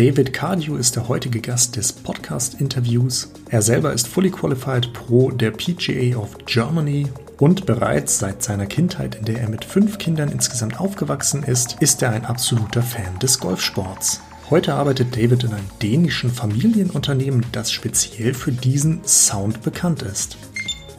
[0.00, 3.30] David Cardew ist der heutige Gast des Podcast-Interviews.
[3.50, 9.16] Er selber ist Fully Qualified Pro der PGA of Germany und bereits seit seiner Kindheit,
[9.16, 13.40] in der er mit fünf Kindern insgesamt aufgewachsen ist, ist er ein absoluter Fan des
[13.40, 14.22] Golfsports.
[14.48, 20.38] Heute arbeitet David in einem dänischen Familienunternehmen, das speziell für diesen Sound bekannt ist.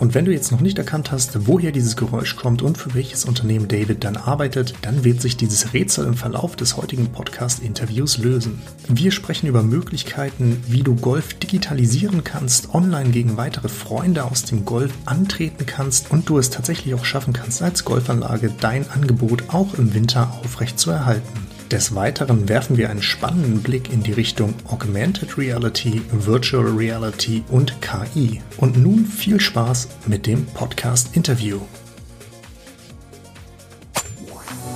[0.02, 3.24] Und wenn du jetzt noch nicht erkannt hast, woher dieses Geräusch kommt und für welches
[3.24, 8.64] Unternehmen David dann arbeitet, dann wird sich dieses Rätsel im Verlauf des heutigen Podcast-Interviews lösen.
[8.88, 14.66] Wir sprechen über Möglichkeiten, wie du Golf digitalisieren kannst, online gegen weitere Freunde aus dem
[14.66, 19.76] Golf antreten kannst und du es tatsächlich auch schaffen kannst, als Golfanlage dein Angebot auch
[19.76, 21.51] im Winter aufrecht zu erhalten.
[21.72, 27.82] Des Weiteren werfen wir einen spannenden Blick in die Richtung Augmented Reality, Virtual Reality und
[27.82, 28.42] KI.
[28.58, 31.62] Und nun viel Spaß mit dem Podcast-Interview.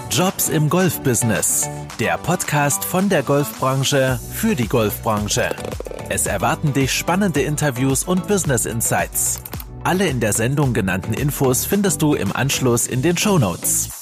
[0.09, 1.67] Jobs im Golfbusiness.
[1.99, 5.49] Der Podcast von der Golfbranche für die Golfbranche.
[6.07, 9.41] Es erwarten dich spannende Interviews und Business Insights.
[9.83, 13.94] Alle in der Sendung genannten Infos findest du im Anschluss in den Show Notes.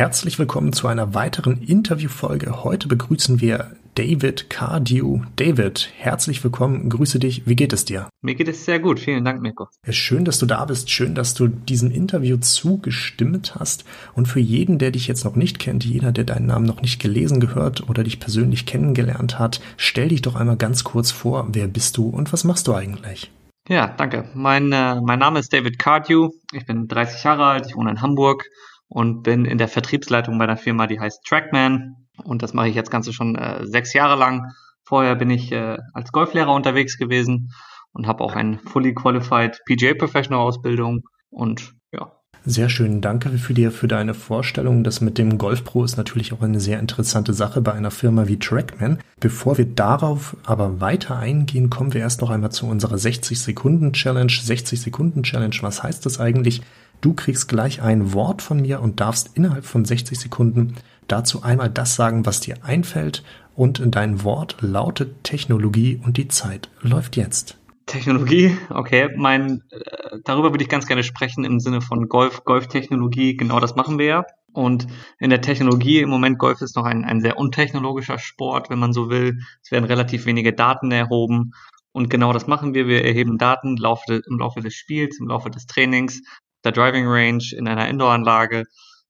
[0.00, 2.64] Herzlich willkommen zu einer weiteren Interviewfolge.
[2.64, 5.20] Heute begrüßen wir David Cardew.
[5.36, 6.88] David, herzlich willkommen.
[6.88, 7.46] Grüße dich.
[7.46, 8.08] Wie geht es dir?
[8.22, 8.98] Mir geht es sehr gut.
[8.98, 9.68] Vielen Dank, Mirko.
[9.90, 10.88] Schön, dass du da bist.
[10.88, 13.84] Schön, dass du diesem Interview zugestimmt hast.
[14.14, 16.98] Und für jeden, der dich jetzt noch nicht kennt, jeder, der deinen Namen noch nicht
[16.98, 21.46] gelesen gehört oder dich persönlich kennengelernt hat, stell dich doch einmal ganz kurz vor.
[21.50, 23.30] Wer bist du und was machst du eigentlich?
[23.68, 24.30] Ja, danke.
[24.32, 26.30] Mein, äh, mein Name ist David Cardew.
[26.54, 27.66] Ich bin 30 Jahre alt.
[27.66, 28.46] Ich wohne in Hamburg
[28.90, 31.94] und bin in der Vertriebsleitung bei einer Firma, die heißt Trackman.
[32.22, 34.52] Und das mache ich jetzt Ganze schon äh, sechs Jahre lang.
[34.82, 37.52] Vorher bin ich äh, als Golflehrer unterwegs gewesen
[37.92, 42.12] und habe auch eine Fully Qualified PGA Professional Ausbildung und ja.
[42.44, 44.82] Sehr schön, danke für dir für deine Vorstellung.
[44.82, 48.26] Das mit dem Golf Pro ist natürlich auch eine sehr interessante Sache bei einer Firma
[48.26, 48.98] wie Trackman.
[49.20, 53.92] Bevor wir darauf aber weiter eingehen, kommen wir erst noch einmal zu unserer 60 Sekunden
[53.92, 54.32] Challenge.
[54.32, 56.62] 60 Sekunden Challenge, was heißt das eigentlich?
[57.00, 60.74] Du kriegst gleich ein Wort von mir und darfst innerhalb von 60 Sekunden
[61.08, 63.24] dazu einmal das sagen, was dir einfällt.
[63.56, 67.56] Und dein Wort lautet Technologie und die Zeit läuft jetzt.
[67.86, 69.08] Technologie, okay.
[69.16, 73.36] Mein, äh, darüber würde ich ganz gerne sprechen im Sinne von Golf, Golftechnologie.
[73.36, 74.24] Genau das machen wir ja.
[74.52, 74.86] Und
[75.18, 78.92] in der Technologie im Moment Golf ist noch ein, ein sehr untechnologischer Sport, wenn man
[78.92, 79.40] so will.
[79.62, 81.52] Es werden relativ wenige Daten erhoben.
[81.92, 82.86] Und genau das machen wir.
[82.86, 86.22] Wir erheben Daten im Laufe, im Laufe des Spiels, im Laufe des Trainings,
[86.64, 88.64] der Driving Range, in einer Indoor-Anlage.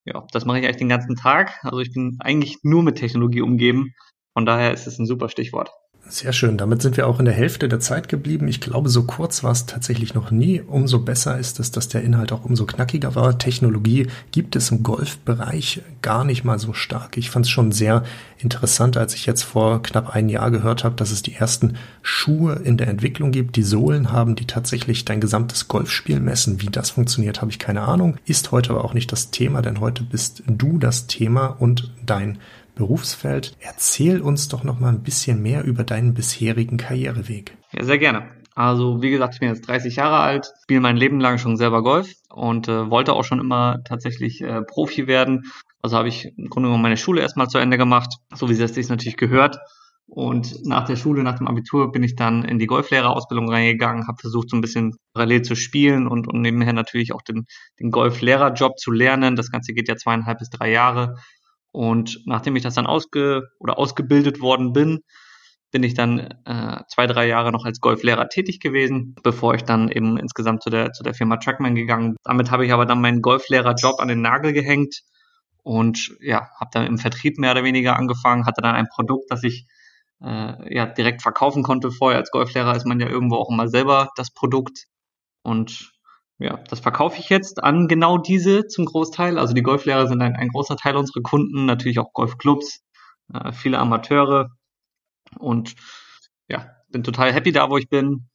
[0.05, 1.59] Ja, das mache ich eigentlich den ganzen Tag.
[1.63, 3.95] Also ich bin eigentlich nur mit Technologie umgeben.
[4.33, 5.71] Von daher ist es ein super Stichwort.
[6.11, 6.59] Sehr schön.
[6.59, 8.49] Damit sind wir auch in der Hälfte der Zeit geblieben.
[8.49, 10.61] Ich glaube, so kurz war es tatsächlich noch nie.
[10.61, 13.39] Umso besser ist es, dass der Inhalt auch umso knackiger war.
[13.39, 17.17] Technologie gibt es im Golfbereich gar nicht mal so stark.
[17.17, 18.03] Ich fand es schon sehr
[18.39, 22.55] interessant, als ich jetzt vor knapp ein Jahr gehört habe, dass es die ersten Schuhe
[22.55, 26.61] in der Entwicklung gibt, die Sohlen haben, die tatsächlich dein gesamtes Golfspiel messen.
[26.61, 28.17] Wie das funktioniert, habe ich keine Ahnung.
[28.25, 32.39] Ist heute aber auch nicht das Thema, denn heute bist du das Thema und dein
[32.81, 33.57] Berufsfeld.
[33.61, 37.57] Erzähl uns doch noch mal ein bisschen mehr über deinen bisherigen Karriereweg.
[37.73, 38.27] Ja, sehr gerne.
[38.55, 41.83] Also wie gesagt, ich bin jetzt 30 Jahre alt, spiele mein Leben lang schon selber
[41.83, 45.53] Golf und äh, wollte auch schon immer tatsächlich äh, Profi werden.
[45.83, 48.75] Also habe ich im Grunde genommen meine Schule erstmal zu Ende gemacht, so wie es
[48.75, 49.59] sich natürlich gehört.
[50.07, 54.19] Und nach der Schule, nach dem Abitur, bin ich dann in die Golflehrerausbildung reingegangen, habe
[54.21, 57.47] versucht, so ein bisschen parallel zu spielen und, und nebenher natürlich auch den,
[57.79, 59.37] den Golflehrerjob zu lernen.
[59.37, 61.15] Das Ganze geht ja zweieinhalb bis drei Jahre.
[61.73, 65.01] Und nachdem ich das dann ausge oder ausgebildet worden bin,
[65.71, 69.89] bin ich dann äh, zwei, drei Jahre noch als Golflehrer tätig gewesen, bevor ich dann
[69.89, 72.17] eben insgesamt zu der, zu der Firma Trackman gegangen.
[72.25, 75.03] Damit habe ich aber dann meinen Golflehrerjob an den Nagel gehängt
[75.63, 79.45] und ja, habe dann im Vertrieb mehr oder weniger angefangen, hatte dann ein Produkt, das
[79.45, 79.67] ich
[80.21, 81.93] äh, ja direkt verkaufen konnte.
[81.93, 84.87] Vorher als Golflehrer ist man ja irgendwo auch immer selber das Produkt
[85.43, 85.93] und
[86.41, 89.39] ja, das verkaufe ich jetzt an genau diese zum Großteil.
[89.39, 92.81] Also die Golflehrer sind ein, ein großer Teil unserer Kunden, natürlich auch Golfclubs,
[93.33, 94.49] äh, viele Amateure
[95.39, 95.75] und
[96.49, 98.27] ja, bin total happy da, wo ich bin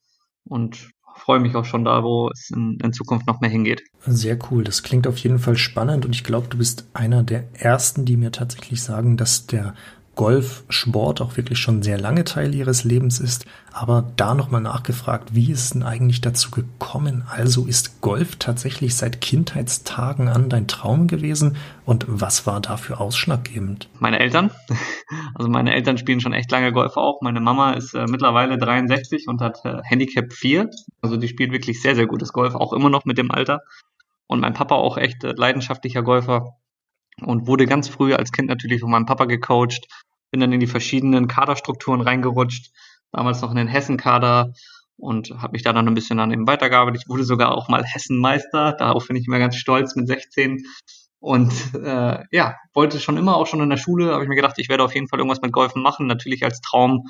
[0.44, 3.82] und freue mich auch schon da, wo es in, in, Zukunft noch mehr hingeht.
[4.06, 4.64] Sehr cool.
[4.64, 8.18] Das klingt auf jeden Fall spannend und ich glaube, du bist einer der ersten, die
[8.18, 9.74] mir tatsächlich sagen, dass der
[10.16, 13.46] Golfsport auch wirklich schon sehr lange Teil ihres Lebens ist.
[13.74, 17.24] Aber da nochmal nachgefragt, wie ist denn eigentlich dazu gekommen?
[17.30, 21.58] Also ist Golf tatsächlich seit Kindheitstagen an dein Traum gewesen?
[21.86, 23.90] Und was war dafür ausschlaggebend?
[24.00, 24.52] Meine Eltern.
[25.36, 27.22] Also meine Eltern spielen schon echt lange Golf auch.
[27.22, 30.70] Meine Mama ist äh, mittlerweile 63 und hat äh, Handicap 4.
[31.02, 33.60] Also die spielt wirklich sehr, sehr gutes Golf, auch immer noch mit dem Alter.
[34.28, 36.56] Und mein Papa auch echt äh, leidenschaftlicher Golfer
[37.22, 39.88] und wurde ganz früh als Kind natürlich von meinem Papa gecoacht.
[40.32, 42.72] Bin dann in die verschiedenen Kaderstrukturen reingerutscht,
[43.12, 44.54] damals noch in den Hessen-Kader.
[44.98, 47.02] Und habe mich da dann ein bisschen an ihm weitergearbeitet.
[47.04, 50.64] Ich wurde sogar auch mal Hessenmeister, darauf bin ich immer ganz stolz mit 16
[51.26, 54.60] und äh, ja, wollte schon immer, auch schon in der Schule, habe ich mir gedacht,
[54.60, 57.08] ich werde auf jeden Fall irgendwas mit Golfen machen, natürlich als Traum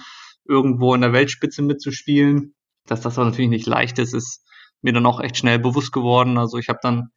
[0.48, 2.56] irgendwo in der Weltspitze mitzuspielen.
[2.88, 4.46] Dass das aber natürlich nicht leicht ist, ist
[4.82, 6.38] mir dann auch echt schnell bewusst geworden.
[6.38, 7.10] Also ich habe dann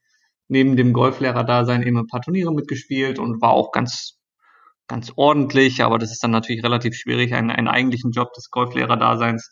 [0.49, 4.19] neben dem Golflehrer-Dasein eben ein paar Turniere mitgespielt und war auch ganz,
[4.87, 9.51] ganz ordentlich, aber das ist dann natürlich relativ schwierig, einen, einen eigentlichen Job des Golflehrer-Daseins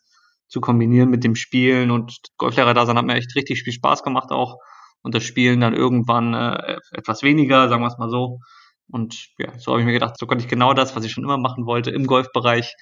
[0.48, 1.90] zu kombinieren mit dem Spielen.
[1.90, 4.56] Und Golflehrer-Dasein hat mir echt richtig viel Spaß gemacht auch.
[5.02, 8.38] Und das Spielen dann irgendwann äh, etwas weniger, sagen wir es mal so.
[8.88, 11.24] Und ja, so habe ich mir gedacht, so konnte ich genau das, was ich schon
[11.24, 12.74] immer machen wollte, im Golfbereich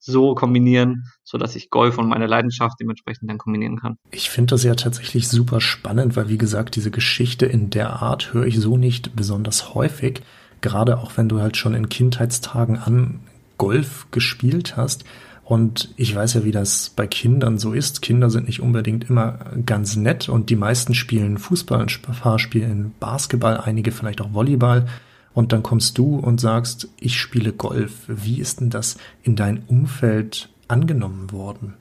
[0.00, 3.96] so kombinieren, so dass ich Golf und meine Leidenschaft dementsprechend dann kombinieren kann.
[4.10, 8.32] Ich finde das ja tatsächlich super spannend, weil wie gesagt, diese Geschichte in der Art
[8.32, 10.22] höre ich so nicht besonders häufig.
[10.62, 13.20] Gerade auch wenn du halt schon in Kindheitstagen an
[13.58, 15.04] Golf gespielt hast.
[15.44, 18.02] Und ich weiß ja, wie das bei Kindern so ist.
[18.02, 21.88] Kinder sind nicht unbedingt immer ganz nett und die meisten spielen Fußball, ein
[22.20, 24.86] paar spielen Basketball, einige vielleicht auch Volleyball
[25.34, 28.04] und dann kommst du und sagst, ich spiele Golf.
[28.08, 31.74] Wie ist denn das in dein Umfeld angenommen worden?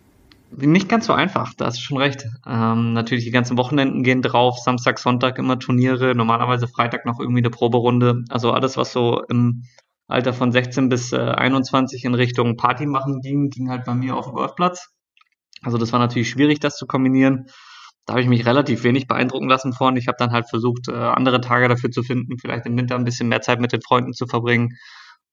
[0.51, 2.25] Nicht ganz so einfach, da hast du schon recht.
[2.47, 7.41] Ähm, natürlich, die ganzen Wochenenden gehen drauf, Samstag, Sonntag immer Turniere, normalerweise Freitag noch irgendwie
[7.41, 8.23] eine Proberunde.
[8.29, 9.63] Also alles, was so im
[10.07, 14.15] Alter von 16 bis äh, 21 in Richtung Party machen ging, ging halt bei mir
[14.15, 14.89] auf dem Golfplatz.
[15.61, 17.45] Also das war natürlich schwierig, das zu kombinieren
[18.09, 19.95] da habe ich mich relativ wenig beeindrucken lassen von.
[19.95, 23.03] Ich habe dann halt versucht, äh, andere Tage dafür zu finden, vielleicht im Winter ein
[23.03, 24.79] bisschen mehr Zeit mit den Freunden zu verbringen.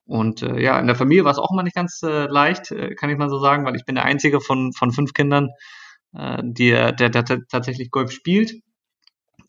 [0.05, 2.95] Und äh, ja, in der Familie war es auch mal nicht ganz äh, leicht, äh,
[2.95, 5.49] kann ich mal so sagen, weil ich bin der einzige von, von fünf Kindern,
[6.13, 8.53] äh, die, der, der, der tatsächlich Golf spielt.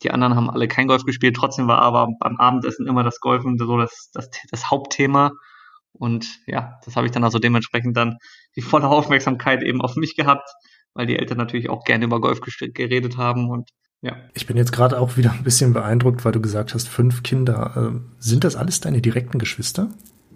[0.02, 3.58] Die anderen haben alle kein Golf gespielt, trotzdem war aber beim Abendessen immer das Golfen
[3.58, 5.32] so das, das, das Hauptthema.
[5.92, 8.16] Und ja, das habe ich dann also dementsprechend dann
[8.56, 10.48] die volle Aufmerksamkeit eben auf mich gehabt
[10.98, 14.16] weil die Eltern natürlich auch gerne über Golf geredet haben und ja.
[14.34, 17.72] Ich bin jetzt gerade auch wieder ein bisschen beeindruckt, weil du gesagt hast, fünf Kinder.
[17.76, 19.90] Ähm, sind das alles deine direkten Geschwister?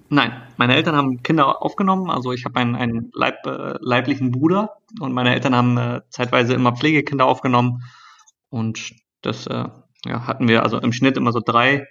[0.09, 2.11] Nein, meine Eltern haben Kinder aufgenommen.
[2.11, 6.55] Also ich habe einen, einen Leib, äh, leiblichen Bruder und meine Eltern haben äh, zeitweise
[6.55, 7.85] immer Pflegekinder aufgenommen.
[8.51, 8.93] Und
[9.23, 9.65] das äh,
[10.05, 11.87] ja, hatten wir also im Schnitt immer so drei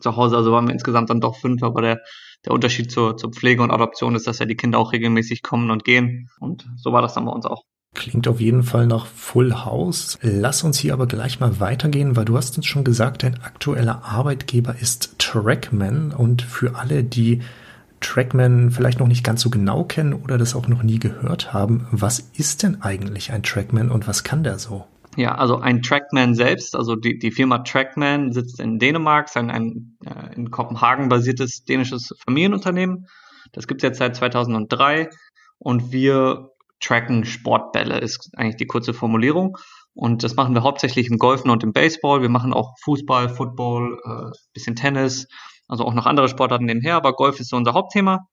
[0.00, 0.36] zu Hause.
[0.36, 2.00] Also waren wir insgesamt dann doch fünf, aber der,
[2.44, 5.70] der Unterschied zur, zur Pflege und Adoption ist, dass ja die Kinder auch regelmäßig kommen
[5.70, 6.30] und gehen.
[6.38, 7.64] Und so war das dann bei uns auch.
[7.94, 10.18] Klingt auf jeden Fall nach Full House.
[10.22, 14.02] Lass uns hier aber gleich mal weitergehen, weil du hast uns schon gesagt, dein aktueller
[14.04, 17.42] Arbeitgeber ist Trackman und für alle, die
[18.00, 21.86] Trackman vielleicht noch nicht ganz so genau kennen oder das auch noch nie gehört haben,
[21.90, 24.86] was ist denn eigentlich ein Trackman und was kann der so?
[25.16, 29.50] Ja, also ein Trackman selbst, also die, die Firma Trackman sitzt in Dänemark, ist ein,
[29.50, 33.06] ein äh, in Kopenhagen basiertes dänisches Familienunternehmen.
[33.52, 35.10] Das gibt es jetzt seit 2003
[35.58, 36.51] und wir
[36.82, 39.56] tracken Sportbälle, ist eigentlich die kurze Formulierung.
[39.94, 42.22] Und das machen wir hauptsächlich im Golfen und im Baseball.
[42.22, 45.26] Wir machen auch Fußball, Football, äh, bisschen Tennis,
[45.68, 48.26] also auch noch andere Sportarten nebenher, aber Golf ist so unser Hauptthema.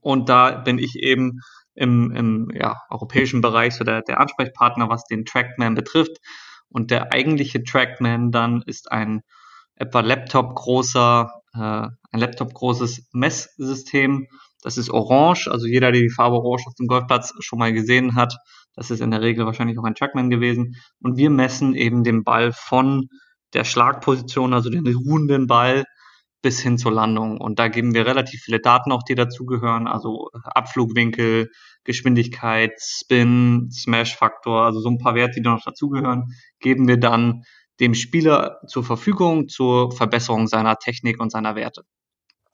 [0.00, 1.40] Und da bin ich eben
[1.74, 6.18] im, im ja, europäischen Bereich so der, der Ansprechpartner, was den Trackman betrifft.
[6.68, 9.22] Und der eigentliche Trackman dann ist ein
[9.76, 14.28] etwa Laptop großer, äh, ein Laptop großes Messsystem,
[14.64, 18.14] das ist orange, also jeder, der die Farbe orange auf dem Golfplatz schon mal gesehen
[18.14, 18.34] hat,
[18.74, 20.76] das ist in der Regel wahrscheinlich auch ein Trackman gewesen.
[21.00, 23.08] Und wir messen eben den Ball von
[23.52, 25.84] der Schlagposition, also den ruhenden Ball,
[26.42, 27.40] bis hin zur Landung.
[27.40, 31.50] Und da geben wir relativ viele Daten auch, die dazugehören, also Abflugwinkel,
[31.84, 37.44] Geschwindigkeit, Spin, Smash-Faktor, also so ein paar Werte, die noch dazugehören, geben wir dann
[37.80, 41.82] dem Spieler zur Verfügung zur Verbesserung seiner Technik und seiner Werte.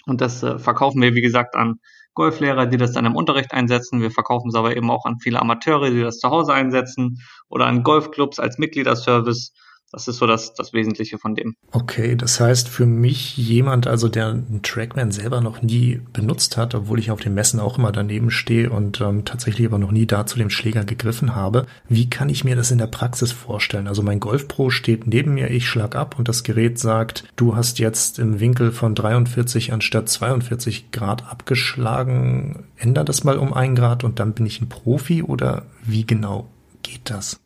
[0.07, 1.81] Und das äh, verkaufen wir, wie gesagt, an
[2.14, 4.00] Golflehrer, die das dann im Unterricht einsetzen.
[4.00, 7.67] Wir verkaufen es aber eben auch an viele Amateure, die das zu Hause einsetzen oder
[7.67, 9.52] an Golfclubs als Mitgliederservice
[9.92, 11.56] das ist so das, das Wesentliche von dem.
[11.73, 16.75] Okay, das heißt für mich jemand, also der einen Trackman selber noch nie benutzt hat,
[16.75, 20.06] obwohl ich auf den Messen auch immer daneben stehe und ähm, tatsächlich aber noch nie
[20.06, 21.66] da zu dem Schläger gegriffen habe.
[21.88, 23.88] Wie kann ich mir das in der Praxis vorstellen?
[23.88, 27.56] Also mein Golf Pro steht neben mir, ich schlag ab und das Gerät sagt, du
[27.56, 32.64] hast jetzt im Winkel von 43 anstatt 42 Grad abgeschlagen.
[32.76, 36.49] Änder das mal um ein Grad und dann bin ich ein Profi oder wie genau
[36.82, 37.40] geht das?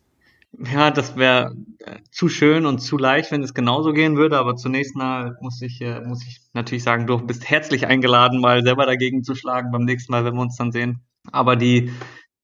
[0.59, 4.37] Ja, das wäre äh, zu schön und zu leicht, wenn es genauso gehen würde.
[4.37, 8.63] Aber zunächst mal muss ich, äh, muss ich natürlich sagen, du bist herzlich eingeladen, mal
[8.63, 11.01] selber dagegen zu schlagen beim nächsten Mal, wenn wir uns dann sehen.
[11.31, 11.91] Aber die,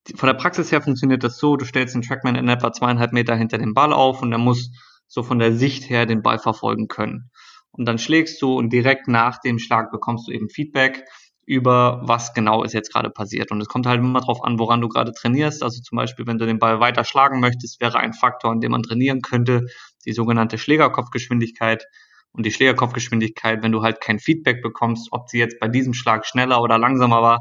[0.08, 3.14] die von der Praxis her funktioniert das so, du stellst den Trackman in etwa zweieinhalb
[3.14, 4.72] Meter hinter dem Ball auf und er muss
[5.08, 7.30] so von der Sicht her den Ball verfolgen können.
[7.72, 11.06] Und dann schlägst du und direkt nach dem Schlag bekommst du eben Feedback
[11.46, 13.52] über was genau ist jetzt gerade passiert.
[13.52, 15.64] Und es kommt halt immer darauf an, woran du gerade trainierst.
[15.64, 18.72] Also zum Beispiel, wenn du den Ball weiter schlagen möchtest, wäre ein Faktor, an dem
[18.72, 19.66] man trainieren könnte,
[20.06, 21.86] die sogenannte Schlägerkopfgeschwindigkeit.
[22.34, 26.26] Und die Schlägerkopfgeschwindigkeit, wenn du halt kein Feedback bekommst, ob sie jetzt bei diesem Schlag
[26.26, 27.40] schneller oder langsamer war,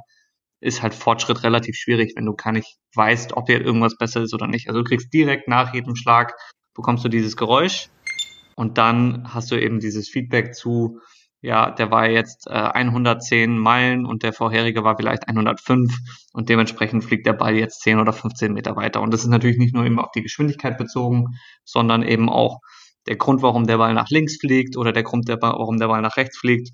[0.61, 4.35] ist halt Fortschritt relativ schwierig, wenn du gar nicht weißt, ob hier irgendwas besser ist
[4.35, 4.69] oder nicht.
[4.69, 6.35] Also du kriegst direkt nach jedem Schlag,
[6.75, 7.89] bekommst du dieses Geräusch
[8.57, 11.01] und dann hast du eben dieses Feedback zu,
[11.43, 15.97] ja, der war jetzt äh, 110 Meilen und der vorherige war vielleicht 105
[16.33, 19.01] und dementsprechend fliegt der Ball jetzt 10 oder 15 Meter weiter.
[19.01, 21.29] Und das ist natürlich nicht nur eben auf die Geschwindigkeit bezogen,
[21.65, 22.59] sondern eben auch
[23.07, 26.03] der Grund, warum der Ball nach links fliegt oder der Grund, der warum der Ball
[26.03, 26.71] nach rechts fliegt.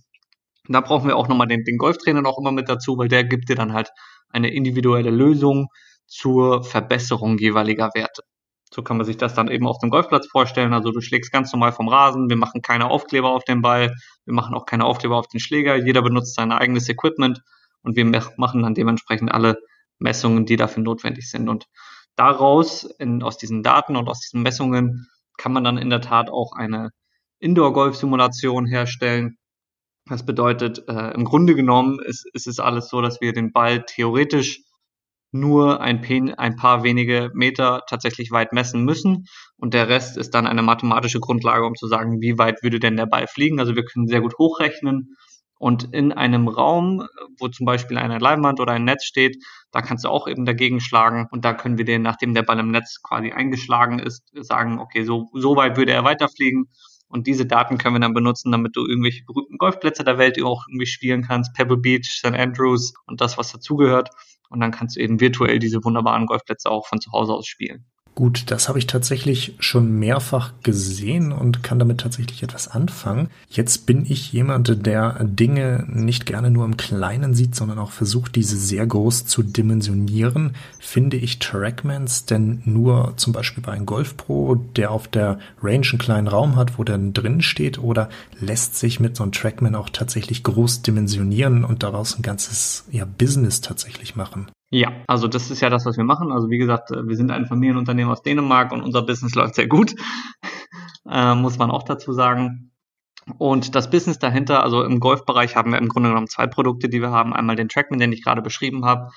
[0.66, 3.22] Und da brauchen wir auch nochmal den, den Golftrainer noch immer mit dazu, weil der
[3.22, 3.90] gibt dir dann halt
[4.30, 5.68] eine individuelle Lösung
[6.08, 8.22] zur Verbesserung jeweiliger Werte.
[8.72, 10.72] So kann man sich das dann eben auf dem Golfplatz vorstellen.
[10.72, 13.94] Also du schlägst ganz normal vom Rasen, wir machen keine Aufkleber auf den Ball,
[14.24, 17.42] wir machen auch keine Aufkleber auf den Schläger, jeder benutzt sein eigenes Equipment
[17.82, 18.04] und wir
[18.36, 19.58] machen dann dementsprechend alle
[19.98, 21.48] Messungen, die dafür notwendig sind.
[21.48, 21.66] Und
[22.16, 25.06] daraus, in, aus diesen Daten und aus diesen Messungen,
[25.38, 26.90] kann man dann in der Tat auch eine
[27.38, 29.36] Indoor-Golf-Simulation herstellen.
[30.06, 33.84] Das bedeutet, äh, im Grunde genommen ist, ist es alles so, dass wir den Ball
[33.84, 34.62] theoretisch
[35.32, 36.02] nur ein,
[36.38, 39.26] ein, paar wenige Meter tatsächlich weit messen müssen.
[39.56, 42.96] Und der Rest ist dann eine mathematische Grundlage, um zu sagen, wie weit würde denn
[42.96, 43.60] der Ball fliegen.
[43.60, 45.16] Also wir können sehr gut hochrechnen.
[45.58, 47.06] Und in einem Raum,
[47.38, 49.42] wo zum Beispiel eine Leinwand oder ein Netz steht,
[49.72, 51.26] da kannst du auch eben dagegen schlagen.
[51.30, 55.04] Und da können wir den, nachdem der Ball im Netz quasi eingeschlagen ist, sagen, okay,
[55.04, 56.66] so, so weit würde er weiterfliegen.
[57.08, 60.66] Und diese Daten können wir dann benutzen, damit du irgendwelche berühmten Golfplätze der Welt auch
[60.68, 61.54] irgendwie spielen kannst.
[61.54, 62.34] Pebble Beach, St.
[62.34, 64.10] Andrews und das, was dazugehört.
[64.48, 67.86] Und dann kannst du eben virtuell diese wunderbaren Golfplätze auch von zu Hause aus spielen.
[68.16, 73.28] Gut, das habe ich tatsächlich schon mehrfach gesehen und kann damit tatsächlich etwas anfangen.
[73.50, 78.34] Jetzt bin ich jemand, der Dinge nicht gerne nur im Kleinen sieht, sondern auch versucht,
[78.34, 80.52] diese sehr groß zu dimensionieren.
[80.80, 85.86] Finde ich Trackmans denn nur zum Beispiel bei einem Golf Pro, der auf der Range
[85.86, 88.08] einen kleinen Raum hat, wo der drin steht, oder
[88.40, 93.04] lässt sich mit so einem Trackman auch tatsächlich groß dimensionieren und daraus ein ganzes ja,
[93.04, 94.46] Business tatsächlich machen?
[94.70, 96.32] Ja, also das ist ja das, was wir machen.
[96.32, 99.68] Also wie gesagt, äh, wir sind ein Familienunternehmen aus Dänemark und unser Business läuft sehr
[99.68, 99.94] gut,
[101.08, 102.72] äh, muss man auch dazu sagen.
[103.38, 107.00] Und das Business dahinter, also im Golfbereich haben wir im Grunde genommen zwei Produkte, die
[107.00, 107.34] wir haben.
[107.34, 109.10] Einmal den Trackman, den ich gerade beschrieben habe.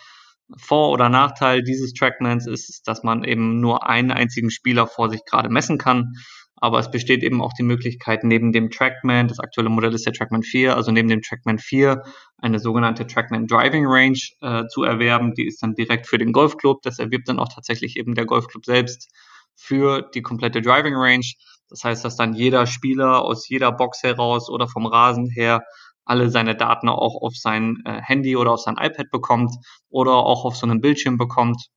[0.57, 5.23] Vor- oder Nachteil dieses Trackmans ist, dass man eben nur einen einzigen Spieler vor sich
[5.25, 6.13] gerade messen kann.
[6.61, 10.13] Aber es besteht eben auch die Möglichkeit, neben dem Trackman, das aktuelle Modell ist der
[10.13, 12.03] Trackman 4, also neben dem Trackman 4
[12.37, 15.33] eine sogenannte Trackman Driving Range äh, zu erwerben.
[15.33, 16.81] Die ist dann direkt für den Golfclub.
[16.81, 19.09] Das erwirbt dann auch tatsächlich eben der Golfclub selbst
[19.55, 21.25] für die komplette Driving Range.
[21.69, 25.61] Das heißt, dass dann jeder Spieler aus jeder Box heraus oder vom Rasen her
[26.05, 29.55] alle seine Daten auch auf sein äh, Handy oder auf sein iPad bekommt
[29.89, 31.67] oder auch auf so einem Bildschirm bekommt,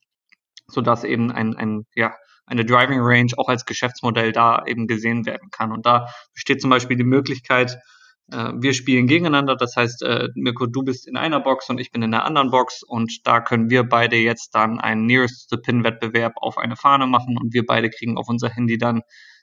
[0.66, 2.14] sodass eben ein, ein ja,
[2.46, 5.72] eine Driving Range auch als Geschäftsmodell da eben gesehen werden kann.
[5.72, 7.78] Und da besteht zum Beispiel die Möglichkeit,
[8.30, 11.90] äh, wir spielen gegeneinander, das heißt, äh, Mirko, du bist in einer Box und ich
[11.90, 15.58] bin in der anderen Box und da können wir beide jetzt dann einen Nearest to
[15.58, 19.02] Pin Wettbewerb auf eine Fahne machen und wir beide kriegen auf unser Handy dann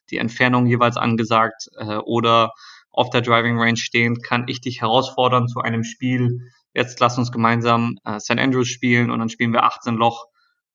[0.10, 2.52] die Entfernung jeweils angesagt äh, oder
[2.92, 6.40] auf der Driving Range stehend kann ich dich herausfordern zu einem Spiel.
[6.74, 8.40] Jetzt lass uns gemeinsam St.
[8.40, 10.26] Andrews spielen und dann spielen wir 18 Loch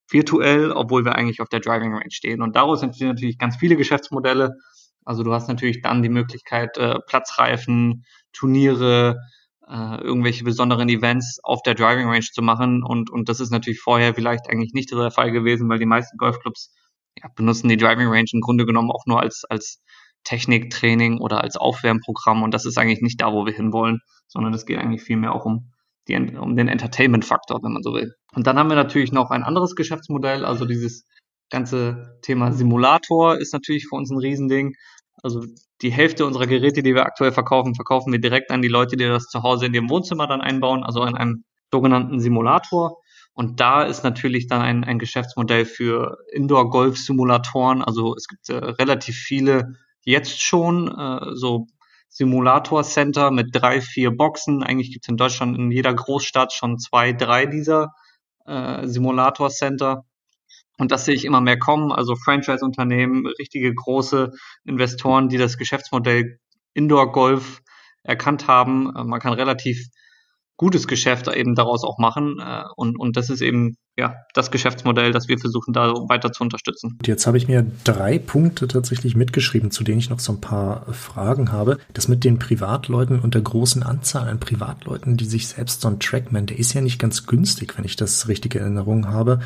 [0.09, 2.41] virtuell, obwohl wir eigentlich auf der Driving Range stehen.
[2.41, 4.51] Und daraus entstehen natürlich ganz viele Geschäftsmodelle.
[5.03, 9.17] Also du hast natürlich dann die Möglichkeit, äh, Platzreifen, Turniere,
[9.67, 12.83] äh, irgendwelche besonderen Events auf der Driving Range zu machen.
[12.83, 16.17] Und, und das ist natürlich vorher vielleicht eigentlich nicht der Fall gewesen, weil die meisten
[16.17, 16.73] Golfclubs
[17.17, 19.81] ja, benutzen die Driving Range im Grunde genommen auch nur als, als
[20.23, 22.43] Techniktraining oder als Aufwärmprogramm.
[22.43, 25.45] Und das ist eigentlich nicht da, wo wir hinwollen, sondern es geht eigentlich vielmehr auch
[25.45, 25.71] um
[26.07, 28.13] die, um den Entertainment-Faktor, wenn man so will.
[28.33, 31.05] Und dann haben wir natürlich noch ein anderes Geschäftsmodell, also dieses
[31.49, 34.75] ganze Thema Simulator ist natürlich für uns ein Riesending.
[35.21, 35.43] Also
[35.81, 39.05] die Hälfte unserer Geräte, die wir aktuell verkaufen, verkaufen wir direkt an die Leute, die
[39.05, 42.97] das zu Hause in ihrem Wohnzimmer dann einbauen, also in einem sogenannten Simulator.
[43.33, 47.83] Und da ist natürlich dann ein, ein Geschäftsmodell für Indoor-Golf-Simulatoren.
[47.83, 51.67] Also es gibt äh, relativ viele jetzt schon, äh, so
[52.17, 54.63] Simulator Center mit drei, vier Boxen.
[54.63, 57.93] Eigentlich gibt es in Deutschland in jeder Großstadt schon zwei, drei dieser
[58.45, 60.05] äh, Simulator Center.
[60.77, 61.91] Und das sehe ich immer mehr kommen.
[61.91, 64.31] Also Franchise-Unternehmen, richtige große
[64.63, 66.39] Investoren, die das Geschäftsmodell
[66.73, 67.61] Indoor Golf
[68.01, 68.95] erkannt haben.
[68.95, 69.85] Äh, man kann relativ
[70.55, 72.39] gutes Geschäft eben daraus auch machen.
[72.39, 76.43] Äh, und, und das ist eben ja, das Geschäftsmodell, das wir versuchen, da weiter zu
[76.43, 76.99] unterstützen.
[77.05, 80.91] Jetzt habe ich mir drei Punkte tatsächlich mitgeschrieben, zu denen ich noch so ein paar
[80.93, 81.77] Fragen habe.
[81.93, 85.99] Das mit den Privatleuten und der großen Anzahl an Privatleuten, die sich selbst so ein
[85.99, 89.39] Trackman, der ist ja nicht ganz günstig, wenn ich das richtige Erinnerung habe,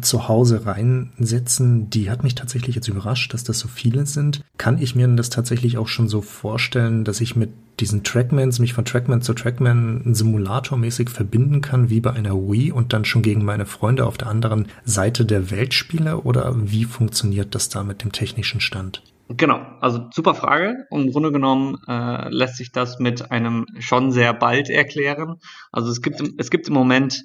[0.00, 4.42] zu Hause reinsetzen, die hat mich tatsächlich jetzt überrascht, dass das so viele sind.
[4.58, 8.74] Kann ich mir das tatsächlich auch schon so vorstellen, dass ich mit diesen Trackmans mich
[8.74, 13.44] von Trackman zu Trackman simulatormäßig verbinden kann, wie bei einer Wii und dann schon gegen
[13.44, 16.18] meine Freunde auf der anderen Seite der Welt spiele?
[16.18, 19.02] Oder wie funktioniert das da mit dem technischen Stand?
[19.28, 20.86] Genau, also super Frage.
[20.90, 25.36] Im Grunde genommen äh, lässt sich das mit einem schon sehr bald erklären.
[25.70, 27.24] Also es gibt, es gibt im Moment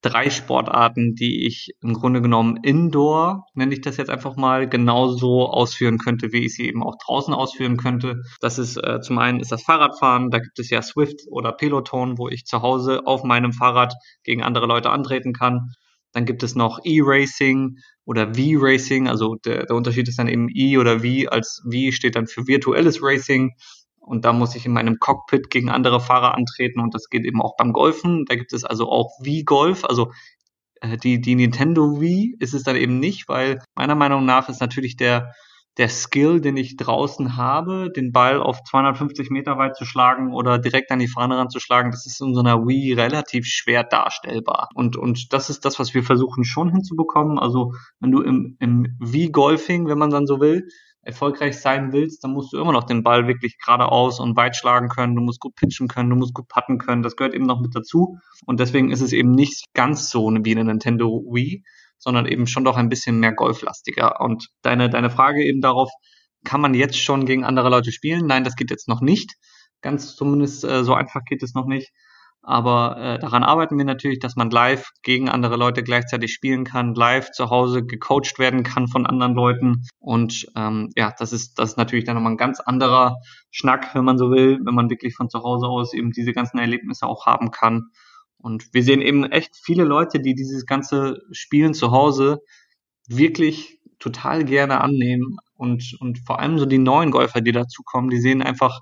[0.00, 5.48] drei Sportarten, die ich im Grunde genommen indoor, nenne ich das jetzt einfach mal, genauso
[5.48, 8.22] ausführen könnte, wie ich sie eben auch draußen ausführen könnte.
[8.40, 12.18] Das ist äh, zum einen ist das Fahrradfahren, da gibt es ja Swift oder Peloton,
[12.18, 15.72] wo ich zu Hause auf meinem Fahrrad gegen andere Leute antreten kann.
[16.12, 17.76] Dann gibt es noch E-Racing
[18.08, 22.16] oder V-Racing, also der, der Unterschied ist dann eben E oder V, als V steht
[22.16, 23.52] dann für virtuelles Racing
[24.08, 27.42] und da muss ich in meinem Cockpit gegen andere Fahrer antreten und das geht eben
[27.42, 28.24] auch beim Golfen.
[28.26, 30.12] Da gibt es also auch Wii Golf, also
[30.80, 34.60] äh, die, die Nintendo Wii ist es dann eben nicht, weil meiner Meinung nach ist
[34.60, 35.32] natürlich der,
[35.76, 40.58] der Skill, den ich draußen habe, den Ball auf 250 Meter weit zu schlagen oder
[40.58, 44.68] direkt an die Fahne ranzuschlagen, das ist in so einer Wii relativ schwer darstellbar.
[44.74, 47.38] Und, und das ist das, was wir versuchen schon hinzubekommen.
[47.38, 50.68] Also wenn du im, im Wii-Golfing, wenn man dann so will,
[51.02, 54.88] erfolgreich sein willst, dann musst du immer noch den Ball wirklich geradeaus und weit schlagen
[54.88, 55.16] können.
[55.16, 57.02] Du musst gut pitchen können, du musst gut putten können.
[57.02, 58.18] Das gehört eben noch mit dazu.
[58.46, 61.64] Und deswegen ist es eben nicht ganz so wie eine Nintendo Wii,
[61.98, 64.20] sondern eben schon doch ein bisschen mehr golflastiger.
[64.20, 65.90] Und deine, deine Frage eben darauf,
[66.44, 68.26] kann man jetzt schon gegen andere Leute spielen?
[68.26, 69.34] Nein, das geht jetzt noch nicht.
[69.80, 71.90] Ganz zumindest äh, so einfach geht es noch nicht.
[72.48, 76.94] Aber äh, daran arbeiten wir natürlich, dass man live gegen andere Leute gleichzeitig spielen kann,
[76.94, 79.84] live zu Hause gecoacht werden kann von anderen Leuten.
[79.98, 83.16] Und ähm, ja, das ist, das ist natürlich dann nochmal ein ganz anderer
[83.50, 86.56] Schnack, wenn man so will, wenn man wirklich von zu Hause aus eben diese ganzen
[86.56, 87.90] Erlebnisse auch haben kann.
[88.38, 92.38] Und wir sehen eben echt viele Leute, die dieses ganze Spielen zu Hause
[93.08, 95.36] wirklich total gerne annehmen.
[95.54, 98.80] Und, und vor allem so die neuen Golfer, die dazukommen, die sehen einfach,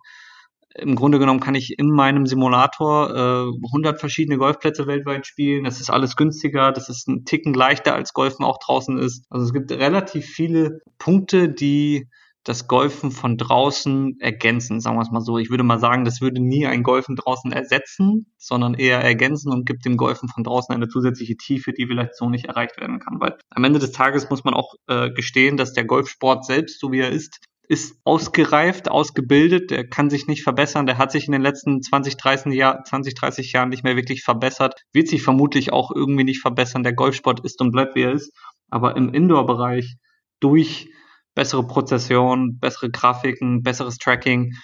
[0.78, 5.64] im Grunde genommen kann ich in meinem Simulator äh, 100 verschiedene Golfplätze weltweit spielen.
[5.64, 9.24] Das ist alles günstiger, das ist ein Ticken leichter als Golfen auch draußen ist.
[9.30, 12.08] Also es gibt relativ viele Punkte, die
[12.46, 15.36] das Golfen von draußen ergänzen, sagen wir es mal so.
[15.36, 19.66] Ich würde mal sagen, das würde nie ein Golfen draußen ersetzen, sondern eher ergänzen und
[19.66, 23.18] gibt dem Golfen von draußen eine zusätzliche Tiefe, die vielleicht so nicht erreicht werden kann.
[23.18, 26.92] Weil am Ende des Tages muss man auch äh, gestehen, dass der Golfsport selbst, so
[26.92, 31.32] wie er ist, ist ausgereift, ausgebildet, der kann sich nicht verbessern, der hat sich in
[31.32, 35.72] den letzten 20, 30, Jahr, 20, 30 Jahren nicht mehr wirklich verbessert, wird sich vermutlich
[35.72, 36.82] auch irgendwie nicht verbessern.
[36.82, 38.32] Der Golfsport ist und bleibt, wie er ist.
[38.70, 39.96] Aber im Indoor-Bereich
[40.40, 40.88] durch
[41.34, 44.54] bessere Prozession, bessere Grafiken, besseres Tracking,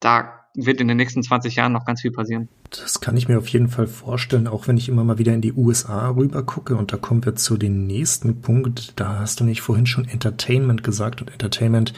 [0.00, 2.48] da wird in den nächsten 20 Jahren noch ganz viel passieren.
[2.70, 5.40] Das kann ich mir auf jeden Fall vorstellen, auch wenn ich immer mal wieder in
[5.40, 6.76] die USA rüber gucke.
[6.76, 9.00] Und da kommen wir zu dem nächsten Punkt.
[9.00, 11.22] Da hast du nicht vorhin schon Entertainment gesagt.
[11.22, 11.94] Und Entertainment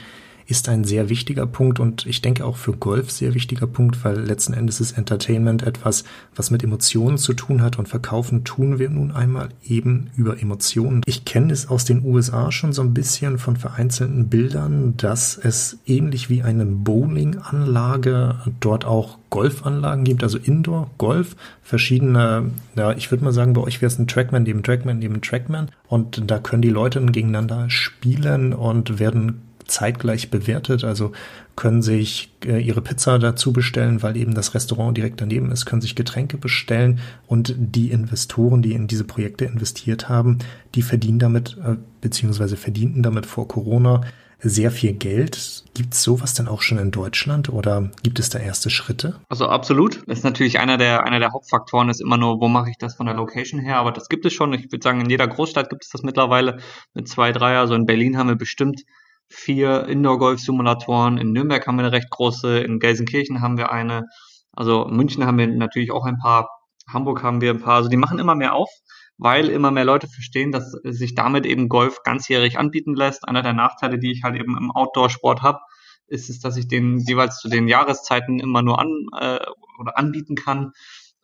[0.46, 4.18] ist ein sehr wichtiger Punkt und ich denke auch für Golf sehr wichtiger Punkt, weil
[4.18, 6.04] letzten Endes ist Entertainment etwas,
[6.34, 11.02] was mit Emotionen zu tun hat und verkaufen tun wir nun einmal eben über Emotionen.
[11.06, 15.78] Ich kenne es aus den USA schon so ein bisschen von vereinzelten Bildern, dass es
[15.86, 23.24] ähnlich wie eine Bowlinganlage dort auch Golfanlagen gibt, also Indoor, Golf, verschiedene, ja, ich würde
[23.24, 26.62] mal sagen, bei euch wäre es ein Trackman neben Trackman neben Trackman und da können
[26.62, 30.84] die Leute gegeneinander spielen und werden zeitgleich bewertet.
[30.84, 31.12] Also
[31.56, 35.82] können sich äh, ihre Pizza dazu bestellen, weil eben das Restaurant direkt daneben ist, können
[35.82, 40.38] sich Getränke bestellen und die Investoren, die in diese Projekte investiert haben,
[40.74, 44.02] die verdienen damit, äh, beziehungsweise verdienten damit vor Corona
[44.44, 45.64] sehr viel Geld.
[45.74, 49.16] Gibt es sowas denn auch schon in Deutschland oder gibt es da erste Schritte?
[49.28, 50.02] Also absolut.
[50.06, 52.94] Das ist natürlich einer der, einer der Hauptfaktoren, ist immer nur, wo mache ich das
[52.94, 54.52] von der Location her, aber das gibt es schon.
[54.52, 56.58] Ich würde sagen, in jeder Großstadt gibt es das mittlerweile
[56.92, 57.56] mit zwei, drei.
[57.56, 58.84] Also in Berlin haben wir bestimmt
[59.28, 61.18] vier Indoor-Golf-Simulatoren.
[61.18, 64.04] In Nürnberg haben wir eine recht große, in Gelsenkirchen haben wir eine.
[64.52, 66.48] Also München haben wir natürlich auch ein paar,
[66.92, 67.76] Hamburg haben wir ein paar.
[67.76, 68.70] Also die machen immer mehr auf,
[69.18, 73.26] weil immer mehr Leute verstehen, dass sich damit eben Golf ganzjährig anbieten lässt.
[73.28, 75.60] Einer der Nachteile, die ich halt eben im Outdoor-Sport habe,
[76.06, 79.40] ist es, dass ich den jeweils zu den Jahreszeiten immer nur an äh,
[79.78, 80.72] oder anbieten kann.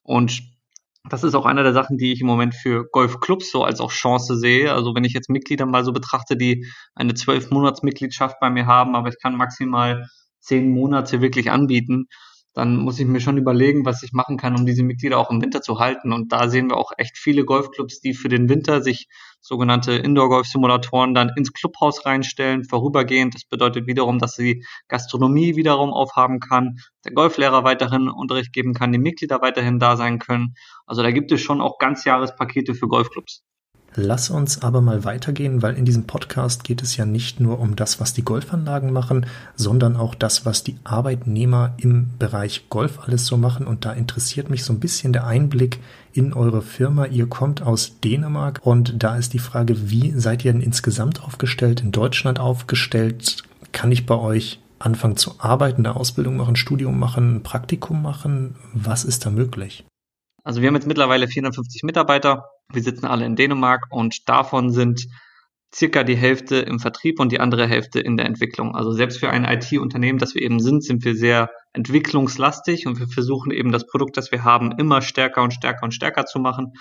[0.02, 0.42] Und
[1.08, 3.90] das ist auch einer der Sachen, die ich im Moment für Golfclubs so als auch
[3.90, 4.72] Chance sehe.
[4.72, 8.66] Also wenn ich jetzt Mitglieder mal so betrachte, die eine zwölf Monats Mitgliedschaft bei mir
[8.66, 10.06] haben, aber ich kann maximal
[10.40, 12.06] zehn Monate wirklich anbieten,
[12.54, 15.40] dann muss ich mir schon überlegen, was ich machen kann, um diese Mitglieder auch im
[15.40, 16.12] Winter zu halten.
[16.12, 19.08] Und da sehen wir auch echt viele Golfclubs, die für den Winter sich
[19.40, 23.34] sogenannte Indoor-Golf-Simulatoren dann ins Clubhaus reinstellen, vorübergehend.
[23.34, 28.92] Das bedeutet wiederum, dass sie Gastronomie wiederum aufhaben kann, der Golflehrer weiterhin Unterricht geben kann,
[28.92, 30.54] die Mitglieder weiterhin da sein können.
[30.86, 33.42] Also da gibt es schon auch Ganzjahrespakete für Golfclubs.
[33.96, 37.74] Lass uns aber mal weitergehen, weil in diesem Podcast geht es ja nicht nur um
[37.74, 39.26] das, was die Golfanlagen machen,
[39.56, 43.66] sondern auch das, was die Arbeitnehmer im Bereich Golf alles so machen.
[43.66, 45.80] Und da interessiert mich so ein bisschen der Einblick
[46.12, 47.06] in eure Firma.
[47.06, 51.80] Ihr kommt aus Dänemark und da ist die Frage, wie seid ihr denn insgesamt aufgestellt,
[51.80, 53.42] in Deutschland aufgestellt?
[53.72, 58.54] Kann ich bei euch anfangen zu arbeiten, eine Ausbildung machen, Studium machen, ein Praktikum machen?
[58.72, 59.84] Was ist da möglich?
[60.44, 62.44] Also wir haben jetzt mittlerweile 450 Mitarbeiter.
[62.72, 65.06] Wir sitzen alle in Dänemark und davon sind
[65.74, 68.74] circa die Hälfte im Vertrieb und die andere Hälfte in der Entwicklung.
[68.74, 73.06] Also selbst für ein IT-Unternehmen, das wir eben sind, sind wir sehr entwicklungslastig und wir
[73.06, 76.72] versuchen eben das Produkt, das wir haben, immer stärker und stärker und stärker zu machen.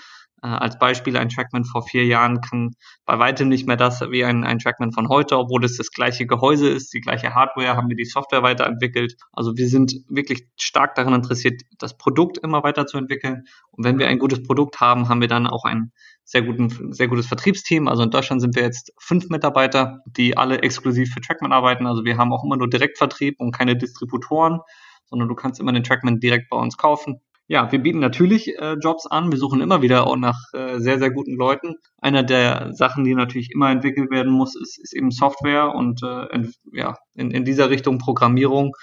[0.42, 2.70] Äh, als Beispiel, ein Trackman vor vier Jahren kann
[3.04, 6.26] bei weitem nicht mehr das wie ein, ein Trackman von heute, obwohl es das gleiche
[6.26, 9.16] Gehäuse ist, die gleiche Hardware, haben wir die Software weiterentwickelt.
[9.32, 13.44] Also wir sind wirklich stark daran interessiert, das Produkt immer weiterzuentwickeln.
[13.70, 15.92] Und wenn wir ein gutes Produkt haben, haben wir dann auch ein
[16.24, 17.88] sehr, guten, sehr gutes Vertriebsteam.
[17.88, 21.86] Also in Deutschland sind wir jetzt fünf Mitarbeiter, die alle exklusiv für Trackman arbeiten.
[21.86, 24.60] Also wir haben auch immer nur Direktvertrieb und keine Distributoren,
[25.06, 27.20] sondern du kannst immer den Trackman direkt bei uns kaufen.
[27.52, 29.32] Ja, wir bieten natürlich äh, Jobs an.
[29.32, 31.74] Wir suchen immer wieder auch nach äh, sehr, sehr guten Leuten.
[31.98, 36.26] Einer der Sachen, die natürlich immer entwickelt werden muss, ist, ist eben Software und äh,
[36.26, 38.76] in, ja, in, in dieser Richtung Programmierung.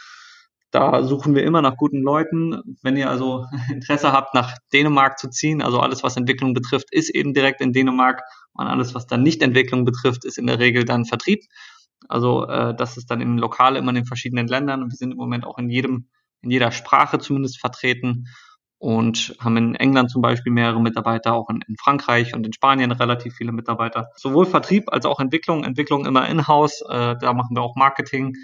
[0.72, 2.60] Da suchen wir immer nach guten Leuten.
[2.84, 7.10] Wenn ihr also Interesse habt, nach Dänemark zu ziehen, also alles, was Entwicklung betrifft, ist
[7.10, 8.22] eben direkt in Dänemark.
[8.52, 11.40] Und alles, was dann nicht Entwicklung betrifft, ist in der Regel dann Vertrieb.
[12.10, 14.90] Also äh, das ist dann im Lokal immer in den verschiedenen Ländern.
[14.90, 16.10] Wir sind im Moment auch in jedem,
[16.42, 18.26] in jeder Sprache zumindest vertreten
[18.80, 22.92] und haben in England zum Beispiel mehrere Mitarbeiter, auch in, in, Frankreich und in Spanien
[22.92, 24.10] relativ viele Mitarbeiter.
[24.16, 25.64] Sowohl Vertrieb als auch Entwicklung.
[25.64, 28.36] Entwicklung immer in-house, äh, da machen wir auch Marketing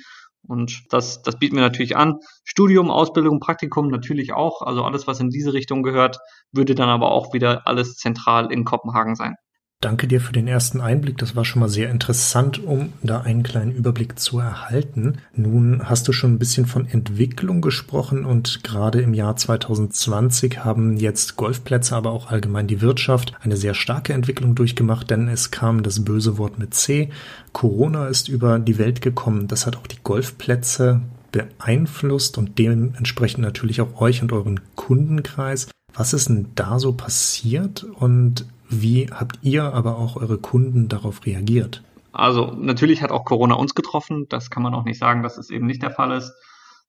[0.46, 2.20] und das, das bieten wir natürlich an.
[2.44, 4.62] Studium, Ausbildung, Praktikum natürlich auch.
[4.62, 6.18] Also alles, was in diese Richtung gehört,
[6.52, 9.36] würde dann aber auch wieder alles zentral in Kopenhagen sein.
[9.84, 11.18] Danke dir für den ersten Einblick.
[11.18, 15.18] Das war schon mal sehr interessant, um da einen kleinen Überblick zu erhalten.
[15.36, 20.96] Nun hast du schon ein bisschen von Entwicklung gesprochen und gerade im Jahr 2020 haben
[20.96, 25.84] jetzt Golfplätze, aber auch allgemein die Wirtschaft eine sehr starke Entwicklung durchgemacht, denn es kam
[25.84, 27.10] das böse Wort mit C.
[27.52, 29.50] Corona ist über die Welt gekommen.
[29.50, 31.02] Das hat auch die Golfplätze
[31.34, 35.68] beeinflusst und dementsprechend natürlich auch euch und euren Kundenkreis.
[35.94, 38.46] Was ist denn da so passiert und
[38.82, 41.84] wie habt ihr aber auch eure Kunden darauf reagiert?
[42.12, 44.28] Also natürlich hat auch Corona uns getroffen.
[44.30, 46.32] Das kann man auch nicht sagen, dass es eben nicht der Fall ist.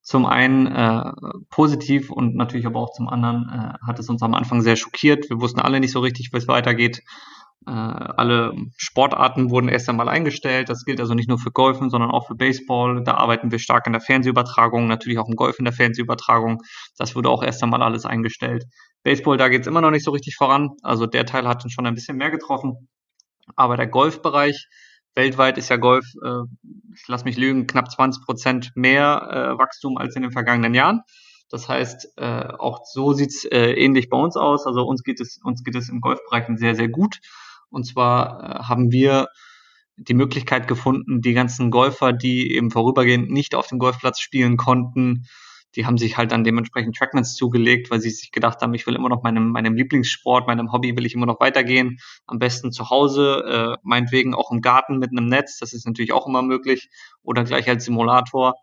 [0.03, 1.13] Zum einen äh,
[1.49, 5.31] positiv und natürlich aber auch zum anderen äh, hat es uns am Anfang sehr schockiert.
[5.31, 7.03] Wir wussten alle nicht so richtig, wie es weitergeht.
[7.67, 10.69] Äh, alle Sportarten wurden erst einmal eingestellt.
[10.69, 13.03] Das gilt also nicht nur für Golfen, sondern auch für Baseball.
[13.05, 16.63] Da arbeiten wir stark in der Fernsehübertragung, natürlich auch im Golf in der Fernsehübertragung.
[16.99, 18.65] Das wurde auch erst einmal alles eingestellt.
[19.03, 20.71] Baseball, da geht's immer noch nicht so richtig voran.
[20.83, 22.89] Also der Teil hat schon ein bisschen mehr getroffen.
[23.57, 24.69] Aber der Golfbereich,
[25.15, 26.43] weltweit ist ja Golf, äh,
[26.95, 31.01] ich lass mich lügen, knapp 20 Prozent mehr äh, Wachstum als in den vergangenen Jahren.
[31.51, 34.67] Das heißt, äh, auch so sieht's äh, ähnlich bei uns aus.
[34.67, 37.21] Also uns geht es, uns geht es im Golfbereich sehr, sehr gut.
[37.75, 39.29] Und zwar äh, haben wir
[39.97, 45.27] die Möglichkeit gefunden, die ganzen Golfer, die eben vorübergehend nicht auf dem Golfplatz spielen konnten,
[45.77, 48.95] die haben sich halt dann dementsprechend Trackmans zugelegt, weil sie sich gedacht haben, ich will
[48.95, 51.99] immer noch meinem, meinem Lieblingssport, meinem Hobby will ich immer noch weitergehen.
[52.27, 56.13] Am besten zu Hause, äh, meinetwegen auch im Garten mit einem Netz, das ist natürlich
[56.13, 56.91] auch immer möglich,
[57.23, 58.55] oder gleich als Simulator.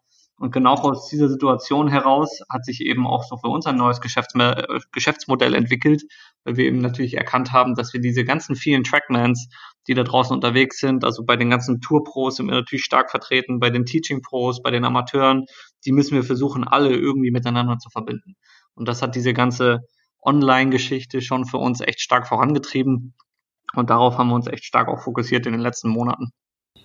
[0.42, 4.00] Und genau aus dieser Situation heraus hat sich eben auch so für uns ein neues
[4.00, 6.02] äh, Geschäftsmodell entwickelt,
[6.44, 9.50] weil wir eben natürlich erkannt haben, dass wir diese ganzen vielen Trackmans,
[9.88, 13.60] die da draußen unterwegs sind, also bei den ganzen Tour-Pros sind wir natürlich stark vertreten,
[13.60, 15.46] bei den Teaching-Pros, bei den Amateuren,
[15.86, 18.34] die müssen wir versuchen, alle irgendwie miteinander zu verbinden.
[18.74, 19.82] Und das hat diese ganze
[20.24, 23.14] Online-Geschichte schon für uns echt stark vorangetrieben.
[23.76, 26.32] Und darauf haben wir uns echt stark auch fokussiert in den letzten Monaten.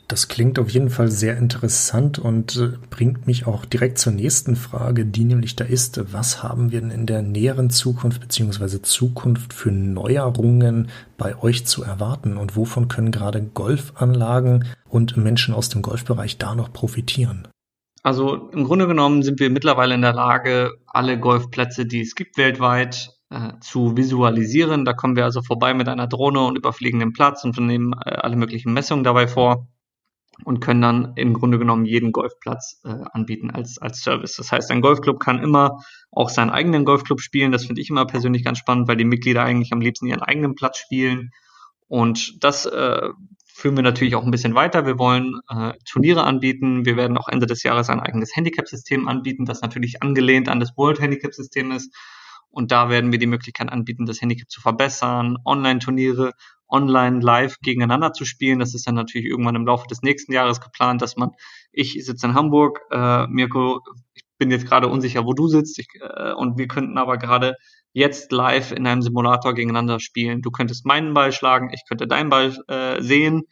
[0.09, 4.55] Das klingt auf jeden Fall sehr interessant und äh, bringt mich auch direkt zur nächsten
[4.55, 9.53] Frage, die nämlich da ist, was haben wir denn in der näheren Zukunft beziehungsweise Zukunft
[9.53, 15.83] für Neuerungen bei euch zu erwarten und wovon können gerade Golfanlagen und Menschen aus dem
[15.83, 17.49] Golfbereich da noch profitieren?
[18.05, 22.39] Also im Grunde genommen sind wir mittlerweile in der Lage, alle Golfplätze, die es gibt
[22.39, 24.85] weltweit, äh, zu visualisieren.
[24.85, 28.11] Da kommen wir also vorbei mit einer Drohne und überfliegen den Platz und nehmen äh,
[28.11, 29.67] alle möglichen Messungen dabei vor
[30.45, 34.37] und können dann im Grunde genommen jeden Golfplatz äh, anbieten als, als Service.
[34.37, 35.79] Das heißt, ein Golfclub kann immer
[36.11, 37.53] auch seinen eigenen Golfclub spielen.
[37.53, 40.55] Das finde ich immer persönlich ganz spannend, weil die Mitglieder eigentlich am liebsten ihren eigenen
[40.55, 41.31] Platz spielen.
[41.89, 43.09] Und das äh,
[43.47, 44.85] führen wir natürlich auch ein bisschen weiter.
[44.85, 46.85] Wir wollen äh, Turniere anbieten.
[46.85, 50.77] Wir werden auch Ende des Jahres ein eigenes Handicap-System anbieten, das natürlich angelehnt an das
[50.77, 51.95] World Handicap-System ist.
[52.51, 56.33] Und da werden wir die Möglichkeit anbieten, das Handicap zu verbessern, Online-Turniere
[56.69, 58.59] online live gegeneinander zu spielen.
[58.59, 61.31] Das ist dann natürlich irgendwann im Laufe des nächsten Jahres geplant, dass man,
[61.73, 63.81] ich sitze in Hamburg, äh, Mirko,
[64.15, 67.55] ich bin jetzt gerade unsicher, wo du sitzt, ich, äh, und wir könnten aber gerade
[67.93, 70.43] jetzt live in einem Simulator gegeneinander spielen.
[70.43, 73.45] Du könntest meinen Ball schlagen, ich könnte deinen Ball äh, sehen.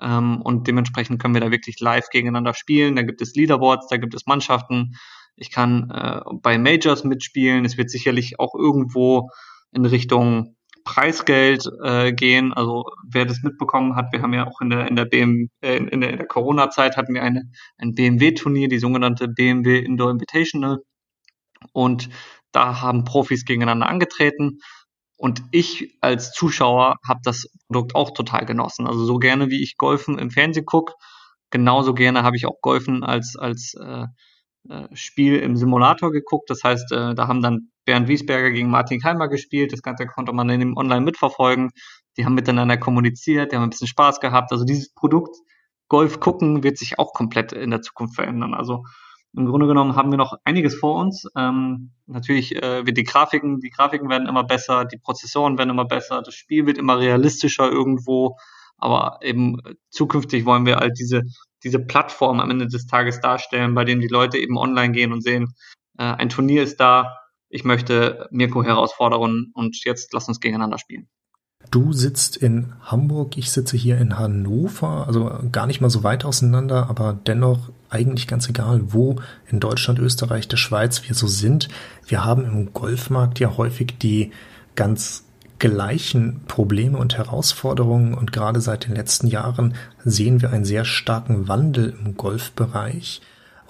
[0.00, 2.96] Ähm, und dementsprechend können wir da wirklich live gegeneinander spielen.
[2.96, 4.96] Da gibt es Leaderboards, da gibt es Mannschaften.
[5.36, 7.64] Ich kann äh, bei Majors mitspielen.
[7.64, 9.30] Es wird sicherlich auch irgendwo
[9.72, 12.52] in Richtung Preisgeld äh, gehen.
[12.52, 15.76] Also wer das mitbekommen hat, wir haben ja auch in der in der BM äh,
[15.76, 20.78] in der, in der Corona-Zeit hatten wir eine ein BMW-Turnier, die sogenannte BMW Indoor Invitational.
[21.72, 22.10] Und
[22.52, 24.60] da haben Profis gegeneinander angetreten.
[25.16, 28.86] Und ich als Zuschauer habe das Produkt auch total genossen.
[28.86, 30.94] Also so gerne wie ich Golfen im Fernsehen gucke,
[31.50, 34.06] genauso gerne habe ich auch Golfen als als äh,
[34.68, 36.50] äh, Spiel im Simulator geguckt.
[36.50, 39.72] Das heißt, äh, da haben dann Bernd Wiesberger gegen Martin Keimer gespielt.
[39.72, 41.70] Das Ganze konnte man dann im online mitverfolgen.
[42.16, 44.52] Die haben miteinander kommuniziert, die haben ein bisschen Spaß gehabt.
[44.52, 45.36] Also dieses Produkt
[45.88, 48.54] Golf gucken wird sich auch komplett in der Zukunft verändern.
[48.54, 48.84] Also
[49.36, 51.26] im Grunde genommen haben wir noch einiges vor uns.
[51.36, 55.84] Ähm, natürlich äh, wird die Grafiken, die Grafiken werden immer besser, die Prozessoren werden immer
[55.84, 58.36] besser, das Spiel wird immer realistischer irgendwo.
[58.78, 61.22] Aber eben zukünftig wollen wir halt diese
[61.64, 65.22] diese Plattform am Ende des Tages darstellen, bei denen die Leute eben online gehen und
[65.22, 65.54] sehen,
[65.98, 67.16] äh, ein Turnier ist da,
[67.54, 71.06] ich möchte Mirko herausfordern und jetzt lass uns gegeneinander spielen.
[71.70, 76.24] Du sitzt in Hamburg, ich sitze hier in Hannover, also gar nicht mal so weit
[76.24, 81.68] auseinander, aber dennoch eigentlich ganz egal, wo in Deutschland, Österreich, der Schweiz wir so sind.
[82.06, 84.32] Wir haben im Golfmarkt ja häufig die
[84.74, 85.24] ganz
[85.60, 91.46] gleichen Probleme und Herausforderungen und gerade seit den letzten Jahren sehen wir einen sehr starken
[91.46, 93.22] Wandel im Golfbereich.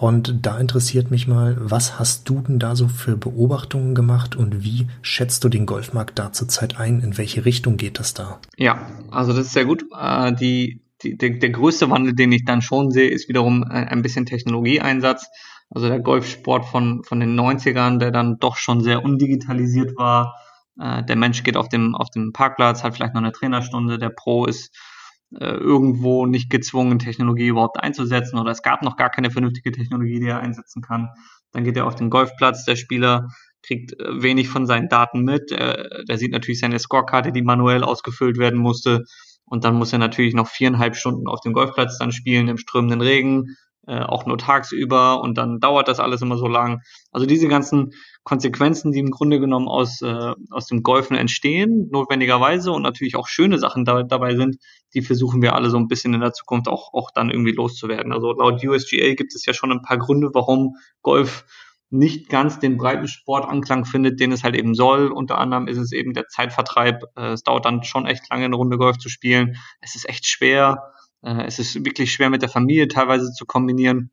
[0.05, 4.63] Und da interessiert mich mal, was hast du denn da so für Beobachtungen gemacht und
[4.63, 7.01] wie schätzt du den Golfmarkt da zurzeit ein?
[7.01, 8.39] In welche Richtung geht das da?
[8.59, 9.87] Ja, also das ist sehr gut.
[9.99, 14.03] Äh, die, die, der, der größte Wandel, den ich dann schon sehe, ist wiederum ein
[14.03, 15.27] bisschen Technologieeinsatz.
[15.71, 20.35] Also der Golfsport von, von den 90ern, der dann doch schon sehr undigitalisiert war,
[20.79, 24.11] äh, der Mensch geht auf dem, auf dem Parkplatz, hat vielleicht noch eine Trainerstunde, der
[24.11, 24.94] Pro ist äh,
[25.41, 30.29] irgendwo nicht gezwungen, Technologie überhaupt einzusetzen oder es gab noch gar keine vernünftige Technologie, die
[30.29, 31.09] er einsetzen kann.
[31.53, 33.29] Dann geht er auf den Golfplatz, der Spieler
[33.63, 37.83] kriegt äh, wenig von seinen Daten mit, äh, der sieht natürlich seine Scorekarte, die manuell
[37.83, 39.05] ausgefüllt werden musste.
[39.47, 43.01] Und dann muss er natürlich noch viereinhalb Stunden auf dem Golfplatz dann spielen im strömenden
[43.01, 46.81] Regen, äh, auch nur tagsüber und dann dauert das alles immer so lang.
[47.13, 47.93] Also diese ganzen
[48.23, 53.29] Konsequenzen, die im Grunde genommen aus, äh, aus dem Golfen entstehen, notwendigerweise und natürlich auch
[53.29, 54.57] schöne Sachen da, dabei sind,
[54.95, 58.13] die versuchen wir alle so ein bisschen in der Zukunft auch, auch dann irgendwie loszuwerden.
[58.13, 61.45] Also laut USGA gibt es ja schon ein paar Gründe, warum Golf
[61.91, 65.13] nicht ganz den breiten Sportanklang findet, den es halt eben soll.
[65.13, 67.05] Unter anderem ist es eben der Zeitvertreib.
[67.17, 69.57] Äh, es dauert dann schon echt lange, eine Runde Golf zu spielen.
[69.81, 70.93] Es ist echt schwer.
[71.25, 74.11] Äh, es ist wirklich schwer mit der Familie teilweise zu kombinieren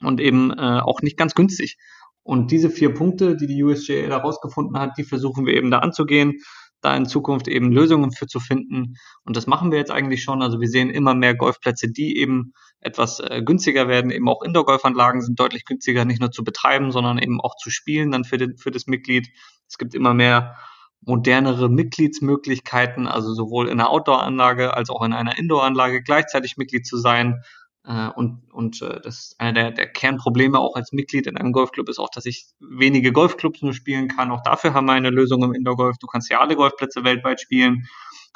[0.00, 1.78] und eben äh, auch nicht ganz günstig.
[2.22, 5.78] Und diese vier Punkte, die die USGA da rausgefunden hat, die versuchen wir eben da
[5.78, 6.40] anzugehen,
[6.80, 8.94] da in Zukunft eben Lösungen für zu finden.
[9.24, 10.42] Und das machen wir jetzt eigentlich schon.
[10.42, 14.10] Also wir sehen immer mehr Golfplätze, die eben etwas äh, günstiger werden.
[14.10, 18.10] Eben auch Indoor-Golfanlagen sind deutlich günstiger, nicht nur zu betreiben, sondern eben auch zu spielen
[18.10, 19.28] dann für, den, für das Mitglied.
[19.68, 20.56] Es gibt immer mehr
[21.04, 26.96] modernere Mitgliedsmöglichkeiten, also sowohl in einer Outdoor-Anlage als auch in einer Indoor-Anlage gleichzeitig Mitglied zu
[26.96, 27.42] sein.
[27.84, 31.52] Äh, und und äh, das ist einer der, der Kernprobleme auch als Mitglied in einem
[31.52, 34.30] Golfclub ist auch, dass ich wenige Golfclubs nur spielen kann.
[34.30, 35.98] Auch dafür haben wir eine Lösung im Indoor-Golf.
[35.98, 37.88] Du kannst ja alle Golfplätze weltweit spielen.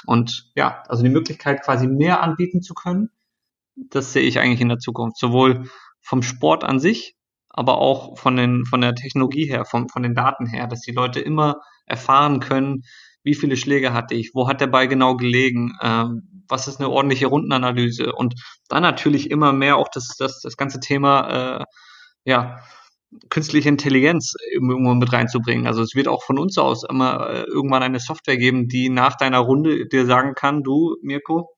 [0.05, 3.11] Und ja, also die Möglichkeit quasi mehr anbieten zu können,
[3.77, 5.19] das sehe ich eigentlich in der Zukunft.
[5.19, 5.69] Sowohl
[6.01, 7.16] vom Sport an sich,
[7.57, 10.93] aber auch von, den, von der Technologie her, von, von den Daten her, dass die
[10.93, 12.83] Leute immer erfahren können,
[13.25, 16.91] wie viele Schläge hatte ich, wo hat der Ball genau gelegen, ähm, was ist eine
[16.91, 18.35] ordentliche Rundenanalyse und
[18.69, 21.65] dann natürlich immer mehr auch das, das, das ganze Thema, äh,
[22.25, 22.61] ja,
[23.31, 25.67] künstliche Intelligenz irgendwo mit reinzubringen.
[25.67, 29.17] Also es wird auch von uns aus immer äh, irgendwann eine Software geben, die nach
[29.17, 31.56] deiner Runde dir sagen kann, du, Mirko,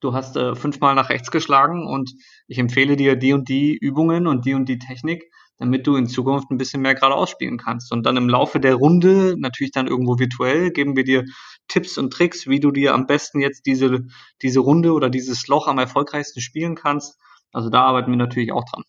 [0.00, 2.12] du hast äh, fünfmal nach rechts geschlagen und
[2.46, 6.06] ich empfehle dir die und die Übungen und die und die Technik, damit du in
[6.06, 7.92] Zukunft ein bisschen mehr geradeaus spielen kannst.
[7.92, 11.24] Und dann im Laufe der Runde, natürlich dann irgendwo virtuell, geben wir dir
[11.66, 14.06] Tipps und Tricks, wie du dir am besten jetzt diese,
[14.42, 17.18] diese Runde oder dieses Loch am erfolgreichsten spielen kannst.
[17.52, 18.84] Also da arbeiten wir natürlich auch dran.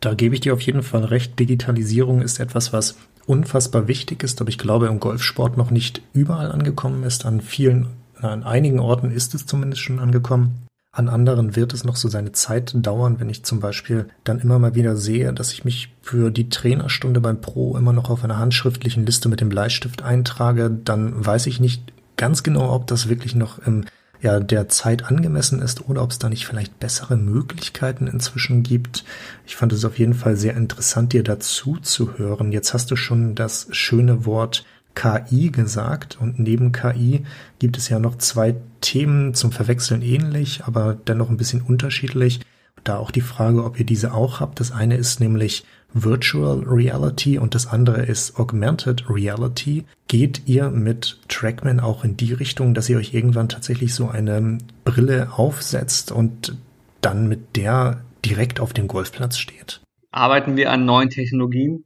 [0.00, 1.38] Da gebe ich dir auf jeden Fall recht.
[1.38, 6.52] Digitalisierung ist etwas, was unfassbar wichtig ist, aber ich glaube im Golfsport noch nicht überall
[6.52, 7.24] angekommen ist.
[7.24, 7.88] An vielen,
[8.20, 10.66] an einigen Orten ist es zumindest schon angekommen.
[10.92, 14.60] An anderen wird es noch so seine Zeit dauern, wenn ich zum Beispiel dann immer
[14.60, 18.38] mal wieder sehe, dass ich mich für die Trainerstunde beim Pro immer noch auf einer
[18.38, 23.34] handschriftlichen Liste mit dem Bleistift eintrage, dann weiß ich nicht ganz genau, ob das wirklich
[23.34, 23.86] noch im
[24.24, 29.04] ja, der Zeit angemessen ist oder ob es da nicht vielleicht bessere Möglichkeiten inzwischen gibt.
[29.46, 32.50] Ich fand es auf jeden Fall sehr interessant, dir dazu zu hören.
[32.50, 37.24] Jetzt hast du schon das schöne Wort KI gesagt und neben KI
[37.58, 42.40] gibt es ja noch zwei Themen zum Verwechseln ähnlich, aber dennoch ein bisschen unterschiedlich.
[42.84, 44.60] Da auch die Frage, ob ihr diese auch habt.
[44.60, 49.84] Das eine ist nämlich Virtual Reality und das andere ist Augmented Reality.
[50.08, 54.58] Geht ihr mit Trackman auch in die Richtung, dass ihr euch irgendwann tatsächlich so eine
[54.84, 56.56] Brille aufsetzt und
[57.00, 59.80] dann mit der direkt auf dem Golfplatz steht?
[60.10, 61.84] Arbeiten wir an neuen Technologien?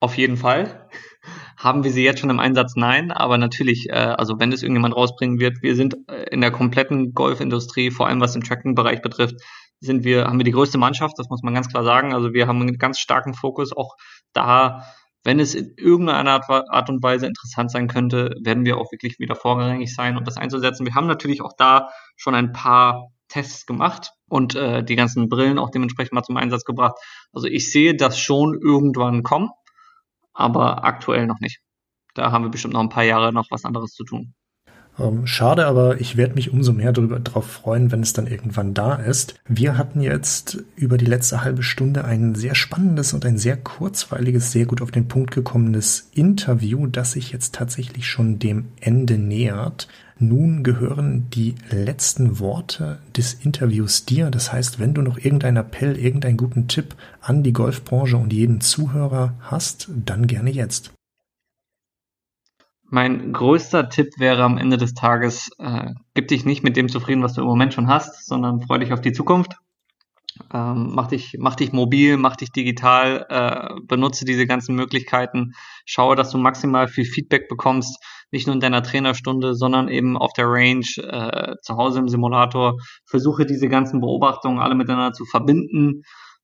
[0.00, 0.79] Auf jeden Fall.
[1.60, 2.72] Haben wir sie jetzt schon im Einsatz?
[2.74, 6.50] Nein, aber natürlich, äh, also wenn es irgendjemand rausbringen wird, wir sind äh, in der
[6.50, 9.34] kompletten Golfindustrie, vor allem was den Tracking-Bereich betrifft,
[9.78, 12.14] sind wir, haben wir die größte Mannschaft, das muss man ganz klar sagen.
[12.14, 13.96] Also wir haben einen ganz starken Fokus auch
[14.32, 14.86] da,
[15.22, 19.34] wenn es in irgendeiner Art und Weise interessant sein könnte, werden wir auch wirklich wieder
[19.34, 20.86] vorrangig sein und das einzusetzen.
[20.86, 25.58] Wir haben natürlich auch da schon ein paar Tests gemacht und äh, die ganzen Brillen
[25.58, 26.94] auch dementsprechend mal zum Einsatz gebracht.
[27.34, 29.50] Also ich sehe das schon irgendwann kommen
[30.40, 31.60] aber aktuell noch nicht.
[32.14, 34.34] Da haben wir bestimmt noch ein paar Jahre noch was anderes zu tun.
[35.00, 38.74] Ähm, schade, aber ich werde mich umso mehr darüber drauf freuen, wenn es dann irgendwann
[38.74, 39.34] da ist.
[39.48, 44.52] Wir hatten jetzt über die letzte halbe Stunde ein sehr spannendes und ein sehr kurzweiliges,
[44.52, 49.88] sehr gut auf den Punkt gekommenes Interview, das sich jetzt tatsächlich schon dem Ende nähert.
[50.18, 54.30] Nun gehören die letzten Worte des Interviews dir.
[54.30, 58.60] Das heißt, wenn du noch irgendeinen Appell, irgendeinen guten Tipp an die Golfbranche und jeden
[58.60, 60.92] Zuhörer hast, dann gerne jetzt.
[62.90, 67.22] Mein größter Tipp wäre am Ende des Tages, äh, gib dich nicht mit dem zufrieden,
[67.22, 69.54] was du im Moment schon hast, sondern freu dich auf die Zukunft.
[70.52, 75.52] Ähm, mach, dich, mach dich mobil, mach dich digital, äh, benutze diese ganzen Möglichkeiten,
[75.84, 77.98] schaue, dass du maximal viel Feedback bekommst
[78.30, 82.76] nicht nur in deiner Trainerstunde, sondern eben auf der Range, äh, zu Hause im Simulator.
[83.04, 86.02] Versuche diese ganzen Beobachtungen alle miteinander zu verbinden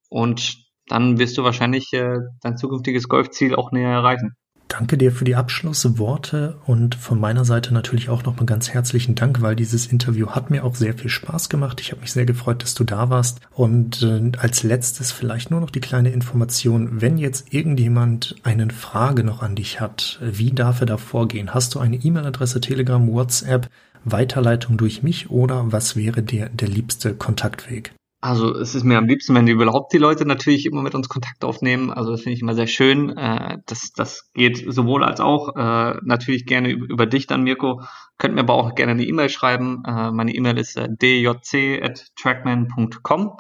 [0.09, 0.57] und
[0.89, 4.37] dann wirst du wahrscheinlich äh, dein zukünftiges Golfziel auch näher erreichen.
[4.69, 9.41] Danke dir für die Abschlussworte und von meiner Seite natürlich auch nochmal ganz herzlichen Dank,
[9.41, 11.81] weil dieses Interview hat mir auch sehr viel Spaß gemacht.
[11.81, 13.41] Ich habe mich sehr gefreut, dass du da warst.
[13.53, 19.23] Und äh, als letztes vielleicht nur noch die kleine Information, wenn jetzt irgendjemand eine Frage
[19.23, 21.55] noch an dich hat, wie darf er da vorgehen?
[21.55, 23.69] Hast du eine E-Mail-Adresse, Telegram, WhatsApp,
[24.05, 27.93] Weiterleitung durch mich oder was wäre dir der liebste Kontaktweg?
[28.21, 31.45] Also es ist mir am liebsten, wenn überhaupt die Leute natürlich immer mit uns Kontakt
[31.45, 31.93] aufnehmen.
[31.93, 33.15] Also das finde ich immer sehr schön.
[33.17, 35.55] Äh, das, das geht sowohl als auch.
[35.55, 37.83] Äh, natürlich gerne über, über dich dann, Mirko.
[38.19, 39.83] Könnt mir aber auch gerne eine E-Mail schreiben.
[39.87, 43.37] Äh, meine E-Mail ist äh, djc.trackman.com.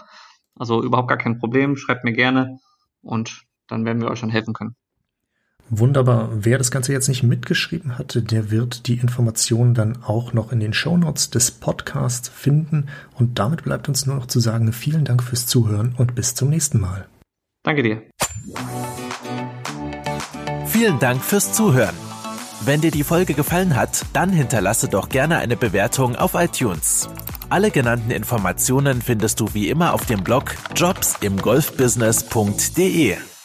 [0.54, 1.76] Also überhaupt gar kein Problem.
[1.76, 2.58] Schreibt mir gerne
[3.02, 4.76] und dann werden wir euch schon helfen können.
[5.68, 6.28] Wunderbar.
[6.32, 10.60] Wer das Ganze jetzt nicht mitgeschrieben hatte, der wird die Informationen dann auch noch in
[10.60, 12.86] den Shownotes des Podcasts finden.
[13.14, 16.50] Und damit bleibt uns nur noch zu sagen, vielen Dank fürs Zuhören und bis zum
[16.50, 17.08] nächsten Mal.
[17.64, 18.02] Danke dir.
[20.66, 21.96] Vielen Dank fürs Zuhören.
[22.64, 27.08] Wenn dir die Folge gefallen hat, dann hinterlasse doch gerne eine Bewertung auf iTunes.
[27.48, 33.35] Alle genannten Informationen findest du wie immer auf dem Blog jobsimgolfbusiness.de.